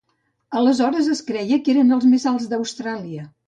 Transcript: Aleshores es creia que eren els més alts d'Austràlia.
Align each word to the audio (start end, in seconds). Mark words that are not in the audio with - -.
Aleshores 0.61 1.11
es 1.17 1.21
creia 1.29 1.61
que 1.67 1.77
eren 1.77 1.95
els 2.01 2.11
més 2.15 2.29
alts 2.35 2.51
d'Austràlia. 2.55 3.33